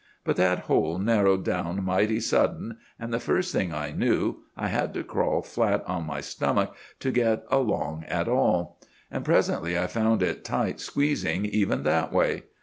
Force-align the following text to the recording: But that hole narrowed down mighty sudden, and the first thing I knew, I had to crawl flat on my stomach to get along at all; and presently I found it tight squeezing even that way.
But 0.23 0.35
that 0.37 0.61
hole 0.61 0.97
narrowed 0.97 1.45
down 1.45 1.83
mighty 1.83 2.19
sudden, 2.19 2.77
and 2.97 3.13
the 3.13 3.19
first 3.19 3.53
thing 3.53 3.71
I 3.71 3.91
knew, 3.91 4.37
I 4.57 4.67
had 4.69 4.95
to 4.95 5.03
crawl 5.03 5.43
flat 5.43 5.83
on 5.85 6.07
my 6.07 6.21
stomach 6.21 6.73
to 7.01 7.11
get 7.11 7.43
along 7.51 8.05
at 8.07 8.27
all; 8.27 8.79
and 9.11 9.23
presently 9.23 9.77
I 9.77 9.85
found 9.85 10.23
it 10.23 10.43
tight 10.43 10.79
squeezing 10.79 11.45
even 11.45 11.83
that 11.83 12.11
way. 12.11 12.45